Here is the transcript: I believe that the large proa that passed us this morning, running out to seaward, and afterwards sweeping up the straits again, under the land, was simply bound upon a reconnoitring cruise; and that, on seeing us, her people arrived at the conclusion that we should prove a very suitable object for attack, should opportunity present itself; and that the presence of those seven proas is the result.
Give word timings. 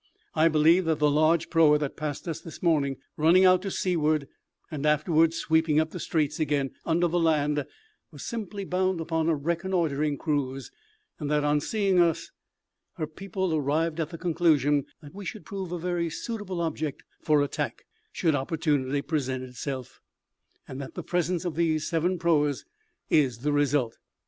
I 0.33 0.47
believe 0.47 0.85
that 0.85 0.97
the 0.97 1.11
large 1.11 1.51
proa 1.51 1.77
that 1.77 1.95
passed 1.95 2.27
us 2.27 2.39
this 2.41 2.63
morning, 2.63 2.97
running 3.17 3.45
out 3.45 3.61
to 3.61 3.69
seaward, 3.69 4.27
and 4.71 4.83
afterwards 4.83 5.37
sweeping 5.37 5.79
up 5.79 5.91
the 5.91 5.99
straits 5.99 6.39
again, 6.39 6.71
under 6.87 7.07
the 7.07 7.19
land, 7.19 7.63
was 8.11 8.25
simply 8.25 8.65
bound 8.65 8.99
upon 8.99 9.29
a 9.29 9.35
reconnoitring 9.35 10.17
cruise; 10.17 10.71
and 11.19 11.29
that, 11.29 11.43
on 11.43 11.61
seeing 11.61 11.99
us, 11.99 12.31
her 12.95 13.05
people 13.05 13.53
arrived 13.53 13.99
at 13.99 14.09
the 14.09 14.17
conclusion 14.17 14.85
that 15.03 15.13
we 15.13 15.23
should 15.23 15.45
prove 15.45 15.71
a 15.71 15.77
very 15.77 16.09
suitable 16.09 16.61
object 16.61 17.03
for 17.21 17.43
attack, 17.43 17.85
should 18.11 18.33
opportunity 18.33 19.03
present 19.03 19.43
itself; 19.43 20.01
and 20.67 20.81
that 20.81 20.95
the 20.95 21.03
presence 21.03 21.45
of 21.45 21.53
those 21.53 21.85
seven 21.85 22.17
proas 22.17 22.65
is 23.11 23.37
the 23.43 23.51
result. 23.53 23.99